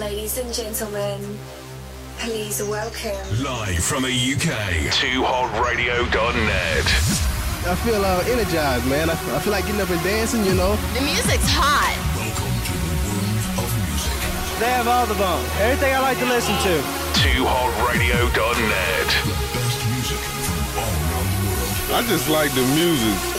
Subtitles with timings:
[0.00, 1.38] Ladies and gentlemen,
[2.18, 3.20] please welcome.
[3.44, 4.48] Live from the UK,
[4.96, 6.86] 2hotradio.net.
[7.68, 9.10] I feel uh, energized, man.
[9.10, 10.76] I, I feel like getting up and dancing, you know.
[10.94, 11.92] The music's hot.
[12.16, 14.16] Welcome to the world of music.
[14.56, 15.44] They have all the bone.
[15.60, 16.80] Everything I like to listen to.
[17.20, 19.08] 2hotradio.net.
[19.20, 21.92] The best music from all around the world.
[21.92, 23.37] I just like the music.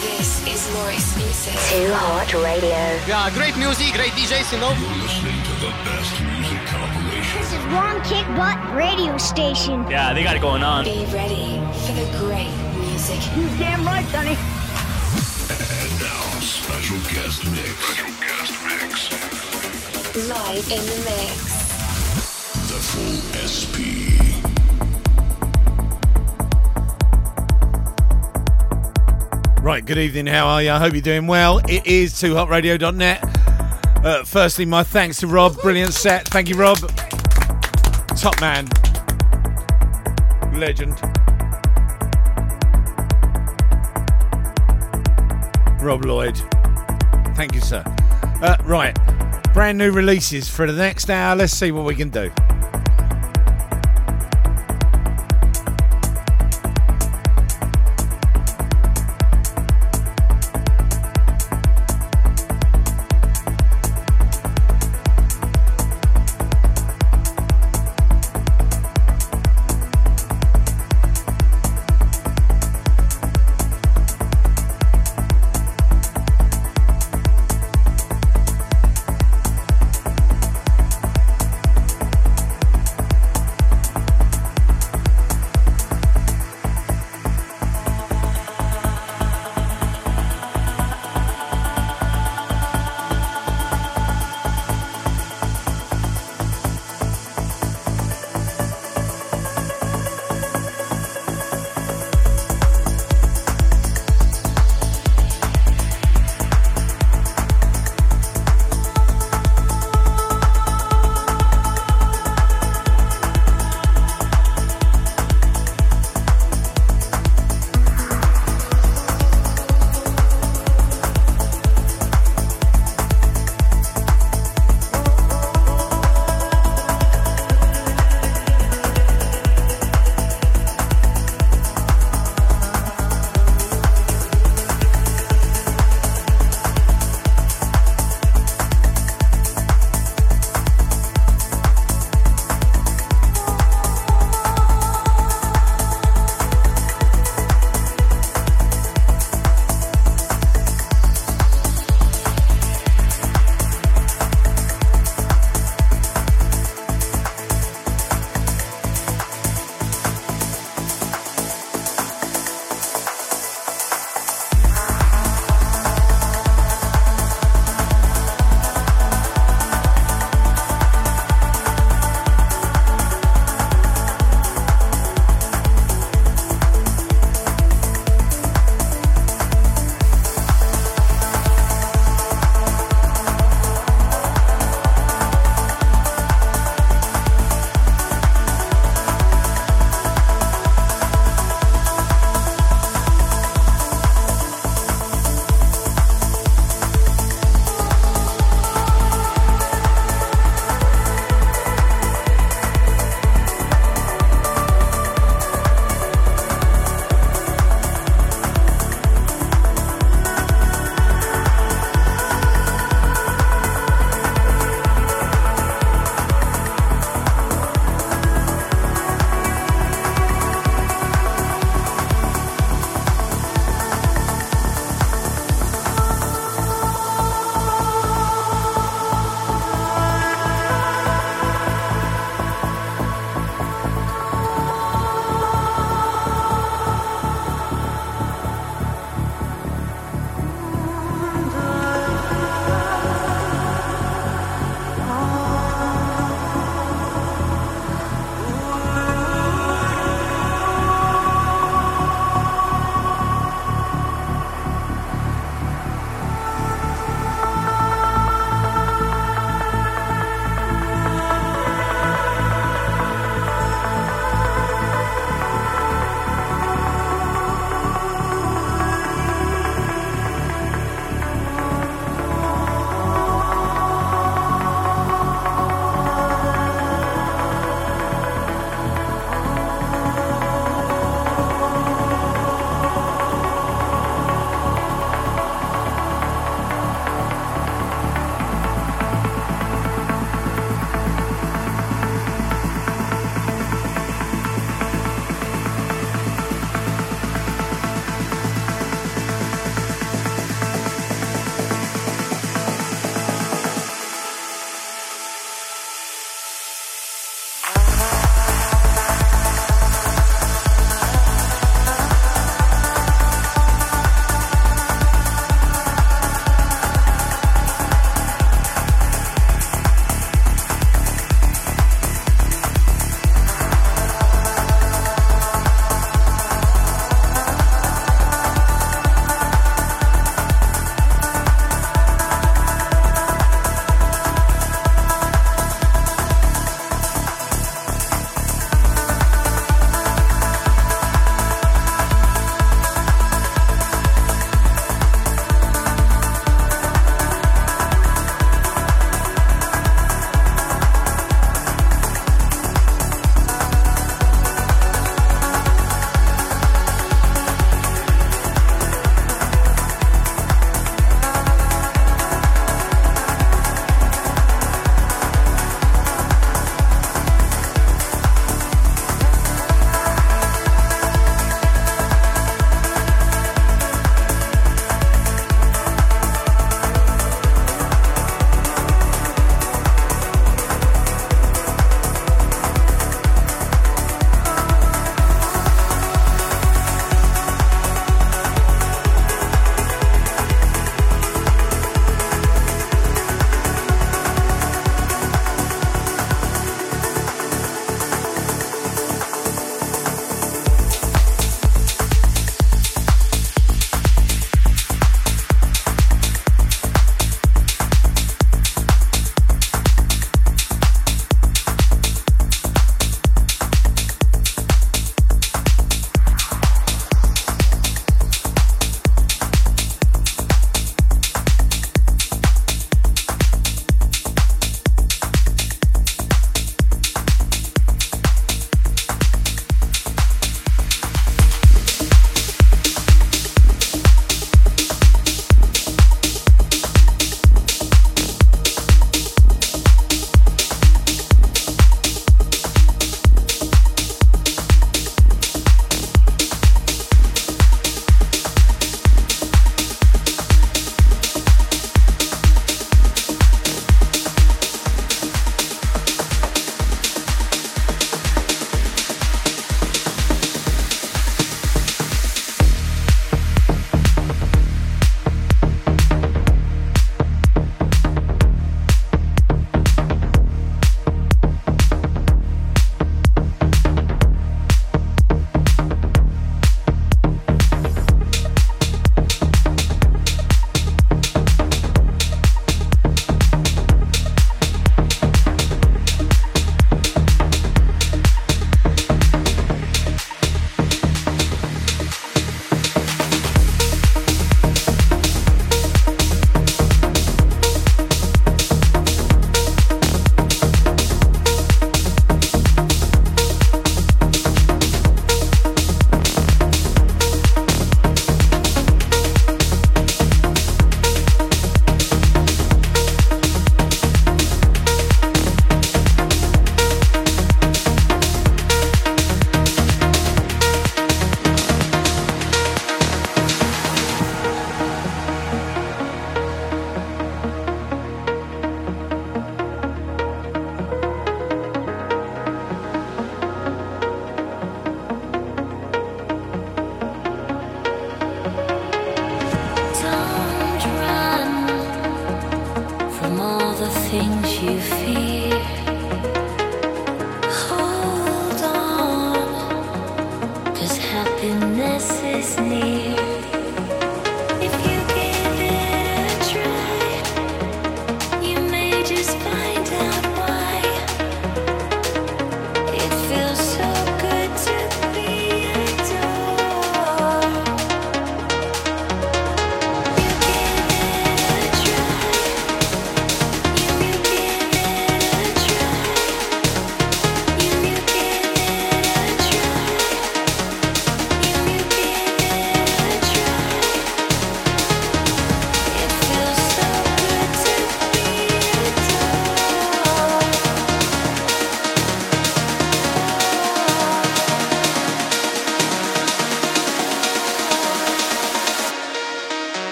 [0.70, 2.78] Too Hot Radio.
[3.10, 4.70] Yeah, great music, great DJs, you know.
[4.70, 7.42] You're listening to the best music compilation.
[7.42, 9.90] This is one kick butt radio station.
[9.90, 10.86] Yeah, they got it going on.
[10.86, 12.54] Be ready for the great
[12.86, 13.18] music.
[13.36, 14.38] You damn right, Sonny.
[15.58, 17.74] And now, special guest mix.
[17.90, 19.10] Special guest mix.
[20.30, 21.34] Live in the mix.
[22.70, 24.29] The full SP.
[29.70, 30.26] Right, good evening.
[30.26, 30.72] How are you?
[30.72, 31.60] I hope you're doing well.
[31.70, 34.04] It is 2hotradio.net.
[34.04, 35.62] Uh, firstly, my thanks to Rob.
[35.62, 36.28] Brilliant set.
[36.30, 36.80] Thank you, Rob.
[38.18, 38.66] Top man.
[40.60, 41.00] Legend.
[45.80, 46.42] Rob Lloyd.
[47.36, 47.84] Thank you, sir.
[48.42, 48.98] Uh, right,
[49.54, 51.36] brand new releases for the next hour.
[51.36, 52.32] Let's see what we can do.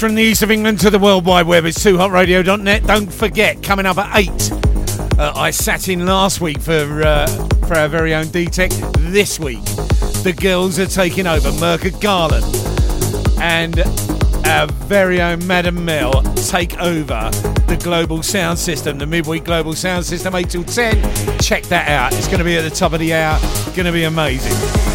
[0.00, 1.66] From the east of England to the World Wide Web.
[1.66, 2.86] It's 2hotradio.net.
[2.86, 4.52] Don't forget, coming up at 8,
[5.18, 7.26] uh, I sat in last week for, uh,
[7.66, 8.70] for our very own D-Tech.
[9.00, 9.62] This week,
[10.22, 11.50] the girls are taking over.
[11.50, 12.46] Merca Garland
[13.42, 13.80] and
[14.46, 17.28] our very own Madam Mel take over
[17.66, 21.38] the global sound system, the midweek global sound system, 8 till 10.
[21.40, 22.14] Check that out.
[22.14, 23.38] It's going to be at the top of the hour.
[23.76, 24.89] Going to be amazing.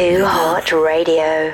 [0.00, 1.52] Too Hot Radio.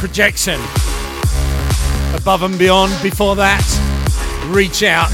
[0.00, 0.60] Projection.
[2.16, 2.92] Above and beyond.
[3.04, 3.62] Before that,
[4.50, 5.12] reach out.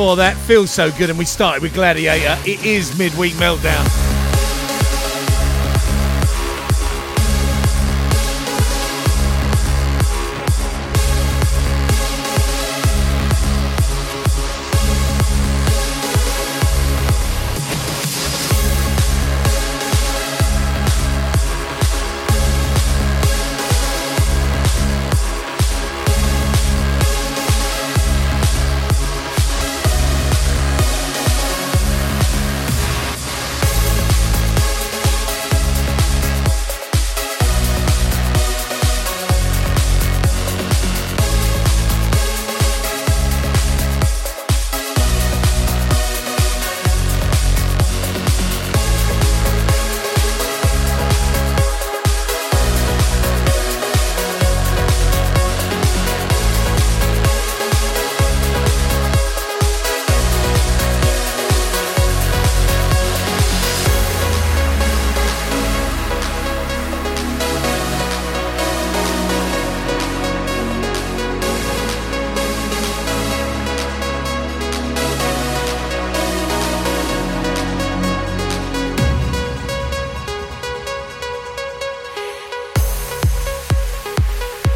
[0.00, 2.38] Before that, feels so good, and we started with Gladiator.
[2.46, 3.99] It is midweek meltdown.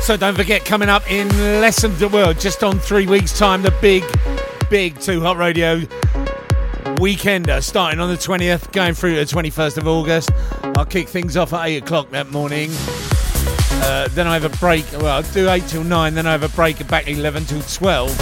[0.04, 1.26] So don't forget, coming up in
[1.62, 4.04] less than the world, just on three weeks' time, the big,
[4.68, 5.78] big Too Hot Radio
[7.00, 10.30] weekender starting on the 20th, going through the 21st of August.
[10.76, 12.68] I'll kick things off at 8 o'clock that morning.
[13.82, 14.84] Uh, then I have a break.
[14.92, 18.14] Well, I'll do 8 till 9, then I have a break back 11 till 12.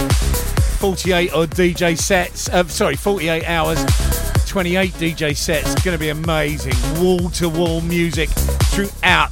[0.79, 2.47] 48 odd DJ sets.
[2.47, 4.22] Uh, sorry, 48 hours.
[4.53, 5.83] 28 DJ sets.
[5.83, 6.75] Going to be amazing.
[7.03, 9.31] Wall to wall music throughout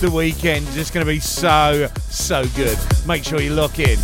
[0.00, 0.66] the weekend.
[0.72, 2.76] Just going to be so, so good.
[3.06, 3.96] Make sure you lock in.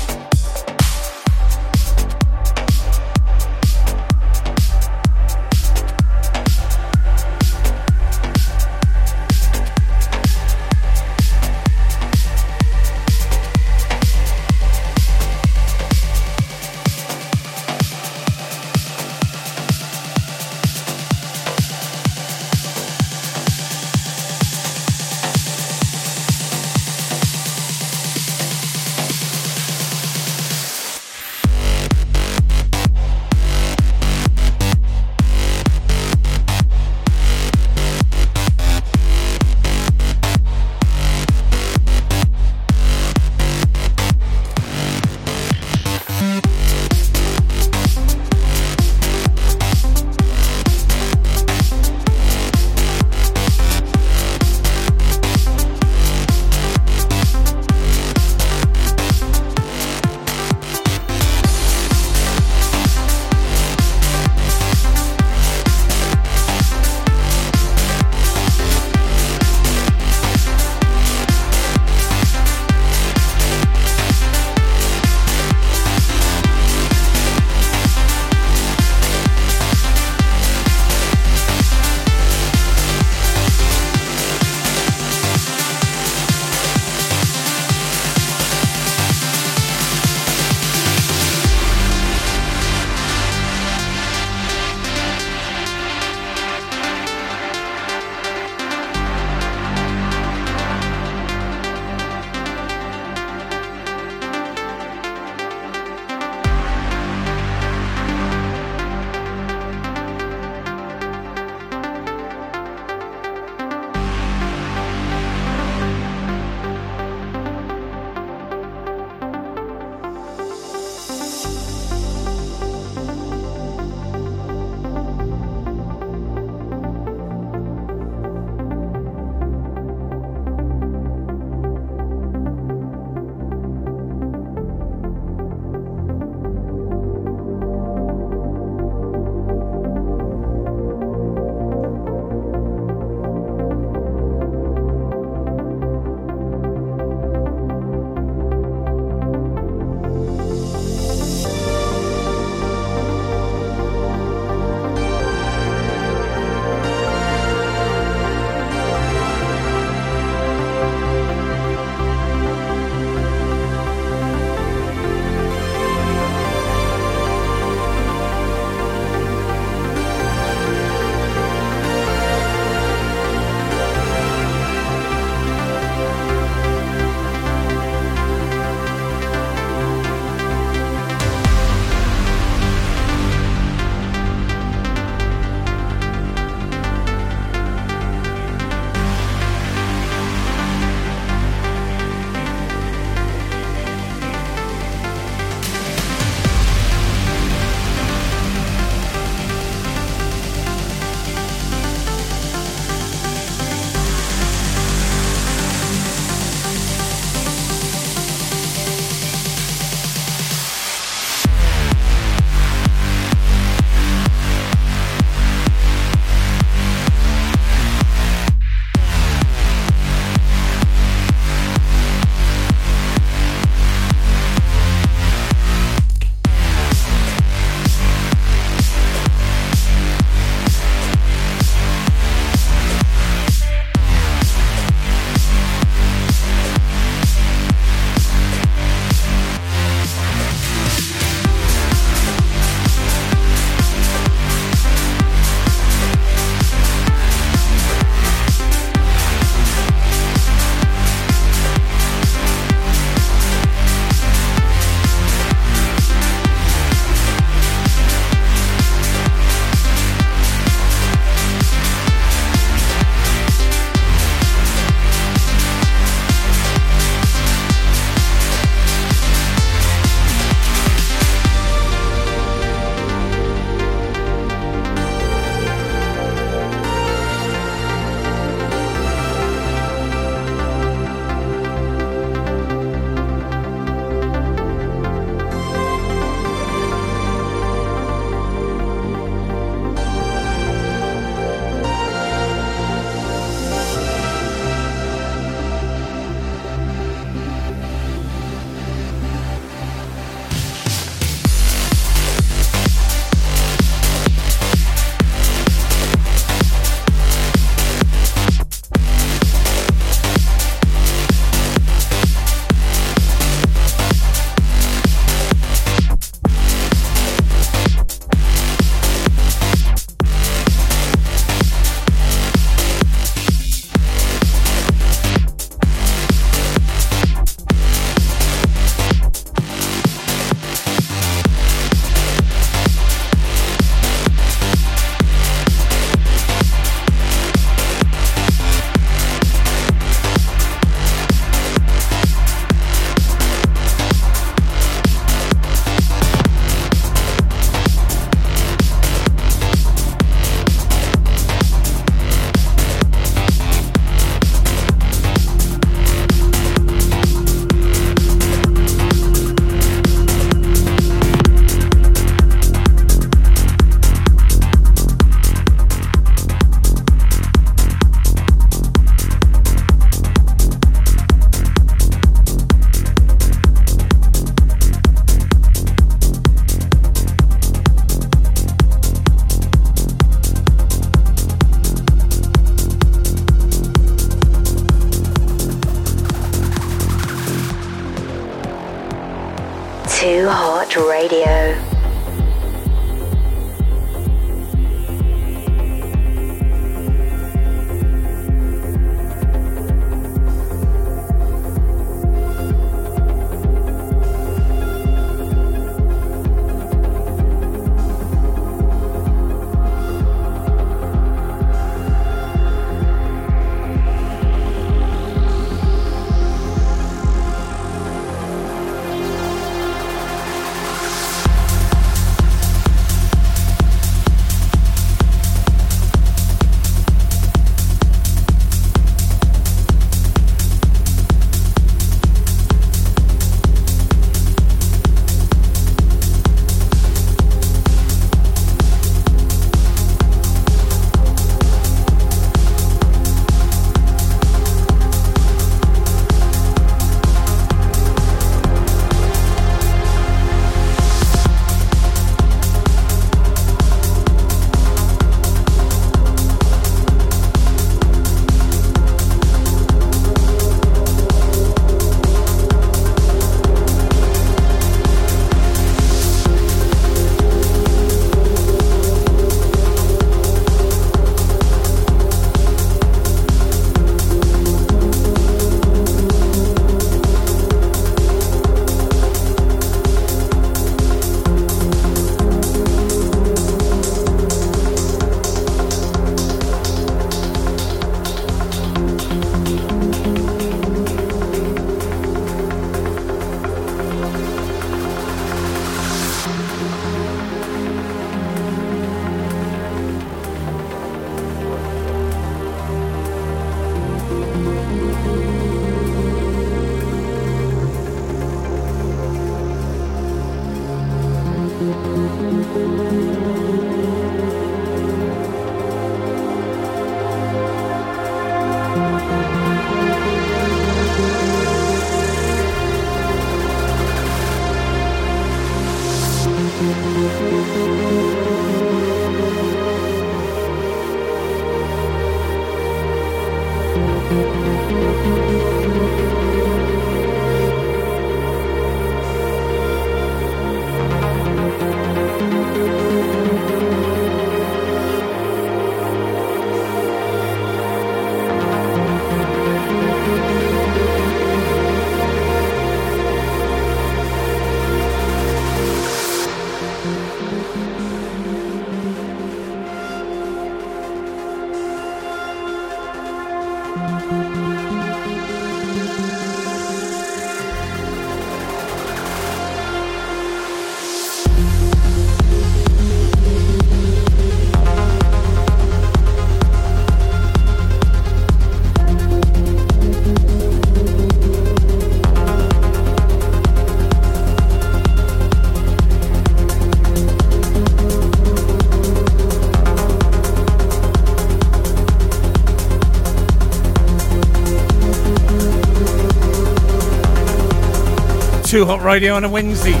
[598.72, 600.00] Too Hot Radio on a Wednesday.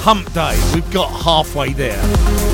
[0.00, 0.58] Hump Day.
[0.72, 2.49] We've got halfway there.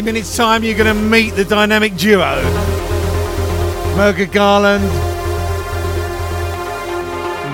[0.00, 2.40] About 30 minutes' time, you're going to meet the dynamic duo
[3.96, 4.82] Merga Garland,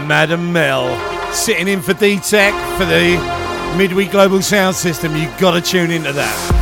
[0.07, 0.87] Madam Mel,
[1.33, 3.17] sitting in for D Tech for the
[3.77, 5.17] Midweek Global Sound System.
[5.17, 6.56] You've got to tune into that.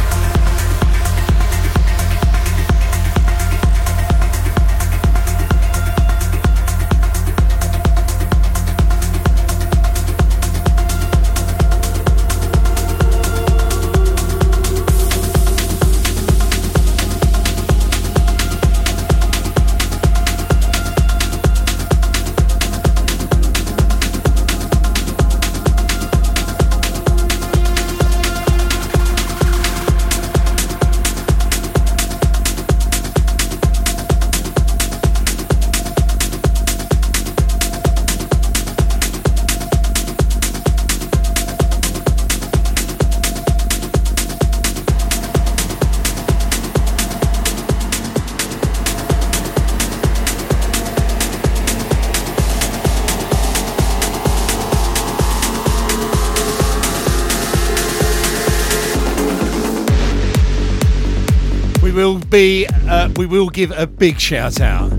[62.35, 64.91] Be, uh, we will give a big shout out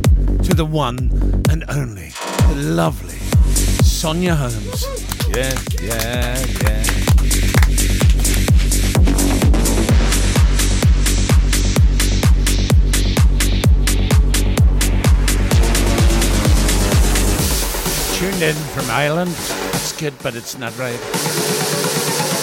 [0.42, 1.10] to the one
[1.50, 2.14] and only,
[2.48, 3.18] the lovely
[3.84, 4.86] Sonia Holmes.
[5.36, 6.84] Yeah, yeah, yeah.
[18.14, 19.32] Tuned in from Ireland.
[19.74, 22.35] It's good, but it's not right.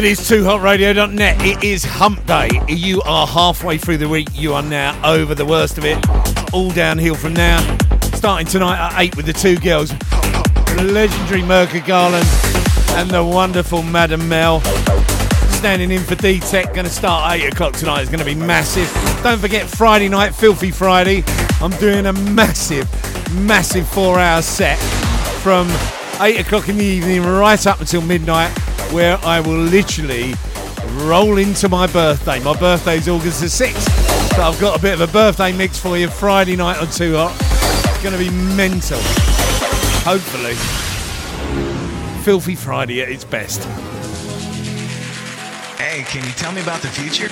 [0.00, 1.44] It is 2hotradio.net.
[1.44, 2.48] It is hump day.
[2.68, 4.28] You are halfway through the week.
[4.32, 5.98] You are now over the worst of it.
[6.54, 7.60] All downhill from now.
[8.14, 9.92] Starting tonight at 8 with the two girls.
[10.82, 12.26] Legendary Merca Garland
[12.98, 14.62] and the wonderful Madam Mel.
[15.50, 16.72] Standing in for D-Tech.
[16.72, 18.00] Going to start at 8 o'clock tonight.
[18.00, 18.90] It's going to be massive.
[19.22, 21.24] Don't forget Friday night, Filthy Friday.
[21.60, 22.88] I'm doing a massive,
[23.34, 24.78] massive four hour set
[25.42, 25.68] from
[26.22, 28.50] 8 o'clock in the evening right up until midnight
[28.92, 30.34] where I will literally
[31.04, 32.40] roll into my birthday.
[32.40, 35.78] My birthday is August the 6th, so I've got a bit of a birthday mix
[35.78, 37.36] for you Friday night on 2 Hot.
[37.90, 38.98] It's going to be mental.
[40.02, 40.54] Hopefully.
[42.24, 43.64] Filthy Friday at its best.
[45.78, 47.28] Hey, can you tell me about the future?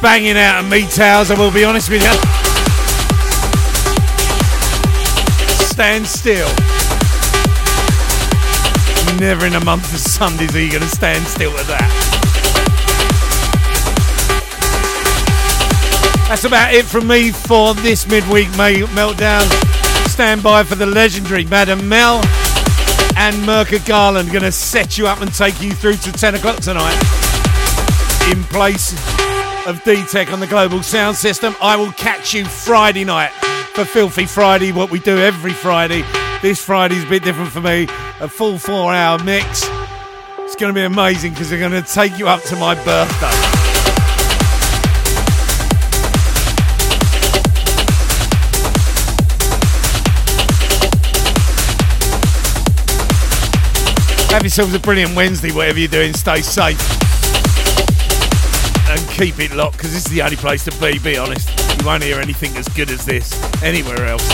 [0.00, 2.12] Banging out of me towers, I will be honest with you.
[5.66, 6.48] Stand still.
[9.18, 11.88] Never in a month of Sundays are you going to stand still with that.
[16.28, 19.48] That's about it from me for this midweek meltdown.
[20.08, 22.16] Stand by for the legendary Madam Mel
[23.16, 26.60] and Merca Garland going to set you up and take you through to 10 o'clock
[26.60, 26.98] tonight.
[28.30, 28.92] In place
[29.68, 33.30] of D-Tech on the global sound system, I will catch you Friday night
[33.74, 36.04] for Filthy Friday, what we do every Friday.
[36.40, 37.86] This Friday's a bit different for me.
[38.20, 39.68] A full four hour mix.
[40.38, 43.26] It's going to be amazing because they're going to take you up to my birthday.
[54.32, 56.14] Have yourselves a brilliant Wednesday, whatever you're doing.
[56.14, 57.17] Stay safe
[58.88, 61.48] and keep it locked because this is the only place to be, be honest.
[61.78, 63.32] You won't hear anything as good as this
[63.62, 64.26] anywhere else.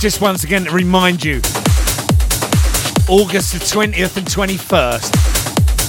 [0.00, 1.38] Just once again to remind you
[3.08, 5.37] August the 20th and 21st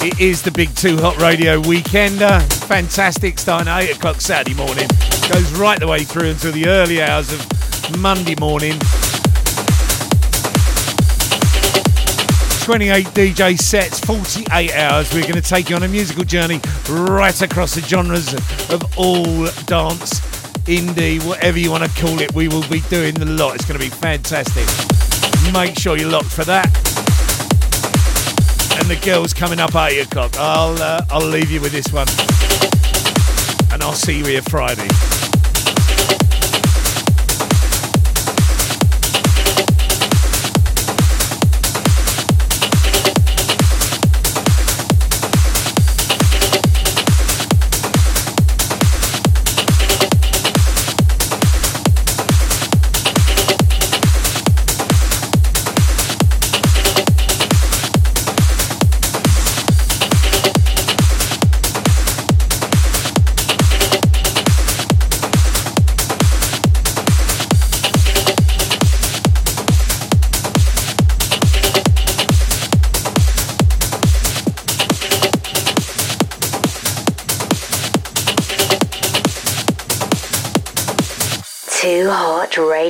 [0.02, 2.22] it is the Big Two Hot Radio Weekender.
[2.22, 4.88] Uh, fantastic, starting at 8 o'clock Saturday morning.
[5.32, 8.80] Goes right the way through until the early hours of Monday morning.
[12.64, 15.14] 28 DJ sets, 48 hours.
[15.14, 18.34] We're going to take you on a musical journey right across the genres
[18.70, 19.24] of all
[19.66, 20.20] dance,
[20.66, 22.34] indie, whatever you want to call it.
[22.34, 23.56] We will be doing the lot.
[23.56, 24.66] It's going to be fantastic.
[25.54, 26.99] Make sure you're locked for that
[28.90, 30.36] and the girls coming up 8 o'clock.
[30.38, 32.08] I'll, uh, I'll leave you with this one.
[33.72, 34.88] And I'll see you here Friday.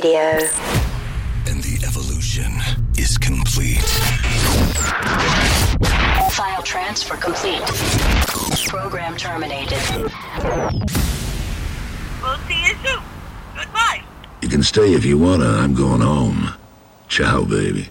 [0.02, 0.38] Radio.
[1.46, 2.52] And the evolution
[2.96, 3.82] is complete.
[6.32, 7.60] File transfer complete.
[8.68, 9.78] Program terminated.
[12.22, 13.02] We'll see you soon.
[13.54, 14.02] Goodbye.
[14.40, 15.44] You can stay if you wanna.
[15.44, 16.54] I'm going home.
[17.08, 17.90] Ciao, baby.